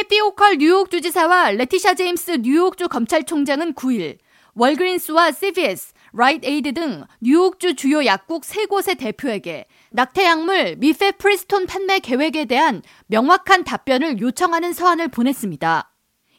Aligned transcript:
캐시 0.00 0.18
호컬 0.20 0.56
뉴욕 0.56 0.90
주지사와 0.90 1.50
레티샤 1.50 1.92
제임스 1.92 2.38
뉴욕주 2.40 2.88
검찰총장은 2.88 3.74
9일 3.74 4.16
월그린스와 4.54 5.30
CVS, 5.30 5.92
라이트 6.14 6.46
에이드 6.46 6.72
등 6.72 7.04
뉴욕주 7.20 7.74
주요 7.74 8.06
약국 8.06 8.44
3곳의 8.44 8.98
대표에게 8.98 9.66
낙태약물 9.90 10.76
미페프리스톤 10.78 11.66
판매 11.66 11.98
계획에 11.98 12.46
대한 12.46 12.80
명확한 13.08 13.64
답변을 13.64 14.20
요청하는 14.20 14.72
서한을 14.72 15.08
보냈습니다. 15.08 15.92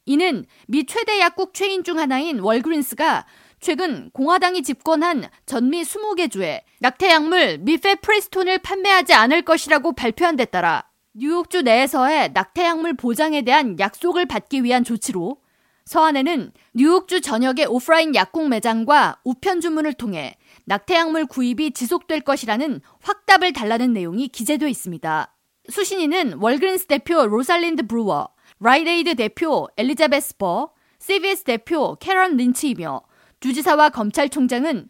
이는 0.07 0.45
미 0.67 0.87
최대 0.87 1.19
약국 1.19 1.53
체인 1.53 1.83
중 1.83 1.99
하나인 1.99 2.39
월그린스가 2.39 3.27
최근 3.59 4.09
공화당이 4.09 4.63
집권한 4.63 5.29
전미 5.45 5.83
20개 5.83 6.31
주에 6.31 6.63
낙태약물 6.79 7.59
미페프리스톤을 7.59 8.57
판매하지 8.57 9.13
않을 9.13 9.43
것이라고 9.43 9.91
발표한 9.91 10.35
데 10.35 10.45
따라 10.45 10.90
뉴욕주 11.13 11.63
내에서의 11.63 12.31
낙태약물 12.33 12.95
보장에 12.95 13.41
대한 13.41 13.77
약속을 13.77 14.27
받기 14.27 14.63
위한 14.63 14.85
조치로 14.85 15.41
서한에는 15.83 16.53
뉴욕주 16.73 17.19
전역의 17.19 17.65
오프라인 17.65 18.15
약국 18.15 18.47
매장과 18.47 19.19
우편 19.25 19.59
주문을 19.59 19.93
통해 19.93 20.37
낙태약물 20.65 21.25
구입이 21.25 21.71
지속될 21.71 22.21
것이라는 22.21 22.79
확답을 23.01 23.51
달라는 23.51 23.91
내용이 23.91 24.29
기재되어 24.29 24.69
있습니다. 24.69 25.35
수신인은 25.69 26.35
월그린스 26.39 26.85
대표 26.85 27.27
로살린드 27.27 27.87
브루워, 27.87 28.29
라이트 28.61 28.91
에이드 28.91 29.15
대표 29.15 29.67
엘리자베스 29.75 30.37
버, 30.37 30.71
CVS 30.99 31.43
대표 31.43 31.97
캐런 31.99 32.37
린치이며 32.37 33.01
주지사와 33.41 33.89
검찰총장은 33.89 34.87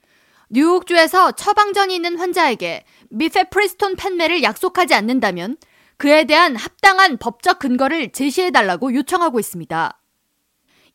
뉴욕주에서 0.51 1.31
처방전이 1.31 1.95
있는 1.95 2.19
환자에게 2.19 2.83
미페프리스톤 3.09 3.95
판매를 3.95 4.43
약속하지 4.43 4.93
않는다면 4.93 5.57
그에 6.01 6.23
대한 6.23 6.55
합당한 6.55 7.17
법적 7.17 7.59
근거를 7.59 8.11
제시해달라고 8.11 8.95
요청하고 8.95 9.39
있습니다. 9.39 10.01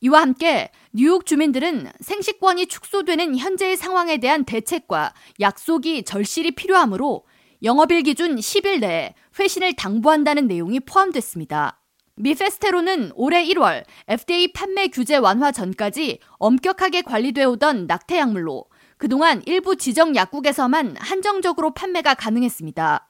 이와 0.01 0.20
함께 0.20 0.73
뉴욕 0.92 1.25
주민들은 1.25 1.92
생식권이 2.00 2.67
축소되는 2.67 3.36
현재의 3.36 3.77
상황에 3.77 4.16
대한 4.16 4.44
대책과 4.44 5.14
약속이 5.39 6.03
절실히 6.03 6.56
필요하므로 6.56 7.25
영업일 7.62 8.03
기준 8.03 8.34
10일 8.34 8.81
내에 8.81 9.14
회신을 9.39 9.75
당부한다는 9.75 10.48
내용이 10.48 10.81
포함됐습니다. 10.81 11.81
미페스테로는 12.16 13.12
올해 13.14 13.44
1월 13.44 13.84
FDA 14.09 14.53
판매 14.55 14.88
규제 14.88 15.14
완화 15.19 15.53
전까지 15.53 16.19
엄격하게 16.38 17.03
관리되어 17.03 17.50
오던 17.50 17.86
낙태 17.86 18.19
약물로 18.19 18.64
그동안 18.98 19.41
일부 19.47 19.77
지정 19.77 20.16
약국에서만 20.16 20.97
한정적으로 20.98 21.75
판매가 21.75 22.14
가능했습니다. 22.14 23.09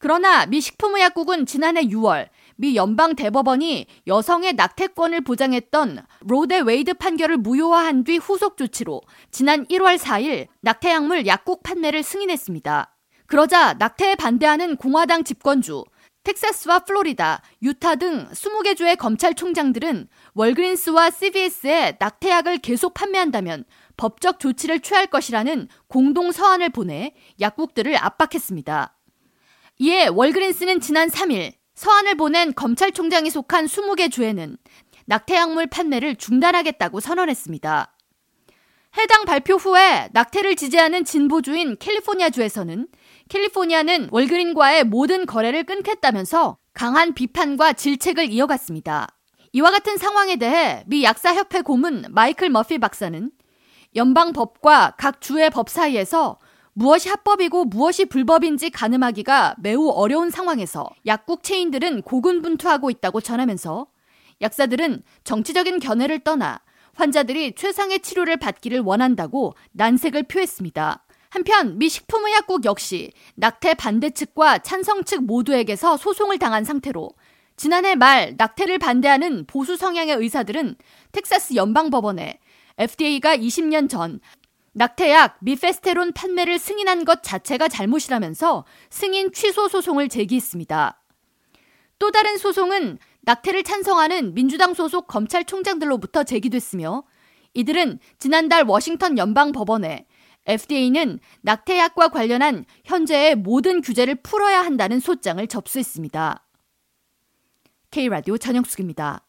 그러나 0.00 0.46
미 0.46 0.62
식품의약국은 0.62 1.44
지난해 1.44 1.82
6월 1.82 2.30
미 2.56 2.74
연방 2.74 3.14
대법원이 3.14 3.86
여성의 4.06 4.54
낙태권을 4.54 5.20
보장했던 5.20 6.04
로 6.20 6.36
대 6.36 6.60
웨이드 6.60 6.94
판결을 6.94 7.36
무효화한 7.36 8.04
뒤 8.04 8.16
후속 8.16 8.56
조치로 8.56 9.02
지난 9.30 9.66
1월 9.66 9.98
4일 9.98 10.46
낙태약물 10.62 11.26
약국 11.26 11.62
판매를 11.62 12.02
승인했습니다. 12.02 12.96
그러자 13.26 13.74
낙태에 13.74 14.16
반대하는 14.16 14.76
공화당 14.76 15.22
집권주 15.22 15.84
텍사스와 16.22 16.80
플로리다, 16.80 17.42
유타 17.62 17.94
등 17.94 18.26
20개 18.30 18.76
주의 18.76 18.94
검찰총장들은 18.96 20.08
월그린스와 20.34 21.10
CVS에 21.10 21.96
낙태약을 21.98 22.58
계속 22.58 22.94
판매한다면 22.94 23.64
법적 23.96 24.38
조치를 24.38 24.80
취할 24.80 25.06
것이라는 25.06 25.68
공동 25.88 26.32
서한을 26.32 26.70
보내 26.70 27.14
약국들을 27.40 27.96
압박했습니다. 27.96 28.96
이에 29.82 30.08
월그린스는 30.08 30.80
지난 30.80 31.08
3일 31.08 31.54
서한을 31.74 32.14
보낸 32.16 32.52
검찰총장이 32.54 33.30
속한 33.30 33.64
20개 33.64 34.12
주에는 34.12 34.58
낙태약물 35.06 35.68
판매를 35.68 36.16
중단하겠다고 36.16 37.00
선언했습니다. 37.00 37.96
해당 38.98 39.24
발표 39.24 39.54
후에 39.54 40.10
낙태를 40.12 40.56
지지하는 40.56 41.06
진보주인 41.06 41.78
캘리포니아주에서는 41.78 42.88
캘리포니아는 43.30 44.08
월그린과의 44.10 44.84
모든 44.84 45.24
거래를 45.24 45.64
끊겠다면서 45.64 46.58
강한 46.74 47.14
비판과 47.14 47.72
질책을 47.72 48.30
이어갔습니다. 48.30 49.08
이와 49.52 49.70
같은 49.70 49.96
상황에 49.96 50.36
대해 50.36 50.84
미 50.88 51.04
약사협회 51.04 51.62
고문 51.62 52.04
마이클 52.10 52.50
머피 52.50 52.76
박사는 52.76 53.30
연방법과 53.96 54.96
각 54.98 55.22
주의 55.22 55.48
법 55.48 55.70
사이에서 55.70 56.38
무엇이 56.80 57.10
합법이고 57.10 57.66
무엇이 57.66 58.06
불법인지 58.06 58.70
가늠하기가 58.70 59.56
매우 59.58 59.90
어려운 59.90 60.30
상황에서 60.30 60.88
약국 61.04 61.42
체인들은 61.42 62.00
고군분투하고 62.00 62.88
있다고 62.88 63.20
전하면서 63.20 63.86
약사들은 64.40 65.02
정치적인 65.22 65.78
견해를 65.78 66.20
떠나 66.20 66.62
환자들이 66.94 67.54
최상의 67.54 68.00
치료를 68.00 68.38
받기를 68.38 68.80
원한다고 68.80 69.52
난색을 69.72 70.22
표했습니다. 70.22 71.04
한편 71.28 71.76
미 71.76 71.90
식품의약국 71.90 72.64
역시 72.64 73.12
낙태 73.34 73.74
반대 73.74 74.08
측과 74.08 74.60
찬성 74.60 75.04
측 75.04 75.24
모두에게서 75.24 75.98
소송을 75.98 76.38
당한 76.38 76.64
상태로 76.64 77.10
지난해 77.58 77.94
말 77.94 78.36
낙태를 78.38 78.78
반대하는 78.78 79.44
보수 79.46 79.76
성향의 79.76 80.16
의사들은 80.16 80.76
텍사스 81.12 81.56
연방법원에 81.56 82.38
FDA가 82.78 83.36
20년 83.36 83.90
전 83.90 84.20
낙태약 84.72 85.38
미페스테론 85.40 86.12
판매를 86.12 86.58
승인한 86.58 87.04
것 87.04 87.22
자체가 87.22 87.68
잘못이라면서 87.68 88.64
승인 88.88 89.32
취소 89.32 89.68
소송을 89.68 90.08
제기했습니다. 90.08 91.02
또 91.98 92.10
다른 92.10 92.38
소송은 92.38 92.98
낙태를 93.22 93.64
찬성하는 93.64 94.34
민주당 94.34 94.74
소속 94.74 95.06
검찰총장들로부터 95.08 96.24
제기됐으며 96.24 97.02
이들은 97.54 97.98
지난달 98.18 98.64
워싱턴 98.64 99.18
연방 99.18 99.52
법원에 99.52 100.06
FDA는 100.46 101.18
낙태약과 101.42 102.08
관련한 102.08 102.64
현재의 102.84 103.34
모든 103.34 103.82
규제를 103.82 104.14
풀어야 104.16 104.62
한다는 104.62 105.00
소장을 105.00 105.44
접수했습니다. 105.46 106.46
K라디오 107.90 108.38
전영숙입니다. 108.38 109.26